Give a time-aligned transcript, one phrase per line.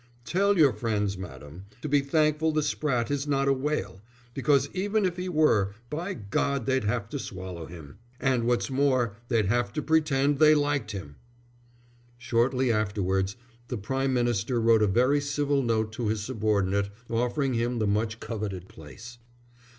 [0.25, 4.01] "Tell your friends, Madam, to be thankful the sprat is not a whale,
[4.33, 7.99] because even if he were, by God they'd have to swallow him.
[8.19, 11.17] And what's more, they'd have to pretend they liked him!"
[12.17, 13.35] Shortly afterwards
[13.67, 18.19] the Prime Minister wrote a very civil note to his subordinate offering him the much
[18.19, 19.19] coveted place.